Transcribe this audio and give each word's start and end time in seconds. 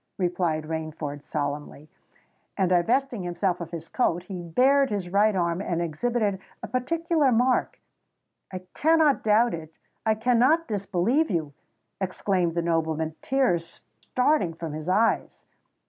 replied 0.17 0.63
Rainford 0.63 1.23
solemnly; 1.25 1.87
and 2.57 2.69
divesting 2.71 3.21
himself 3.21 3.61
of 3.61 3.69
his 3.69 3.87
coat, 3.87 4.23
he 4.23 4.41
bared 4.41 4.89
his 4.89 5.09
right 5.09 5.35
arm 5.35 5.61
and 5.61 5.79
exhibited 5.79 6.39
a 6.63 6.67
particular 6.67 7.31
mark. 7.31 7.79
"I 8.51 8.63
cannot 8.73 9.21
doubt 9.21 9.53
it—I 9.53 10.15
cannot 10.15 10.67
disbelieve 10.67 11.29
you!" 11.29 11.53
exclaimed 11.99 12.55
the 12.55 12.63
nobleman, 12.63 13.13
tears 13.21 13.79
starting 13.99 14.55
from 14.55 14.73
his 14.73 14.89
eyes. 14.89 15.45